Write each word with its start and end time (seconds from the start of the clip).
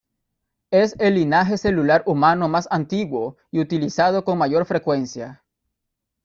Es 0.71 0.95
el 0.97 1.13
linaje 1.13 1.59
celular 1.59 2.01
humano 2.07 2.49
más 2.49 2.67
antiguo 2.71 3.37
y 3.51 3.59
utilizado 3.59 4.23
con 4.23 4.35
mayor 4.39 4.65
frecuencia. 4.65 5.43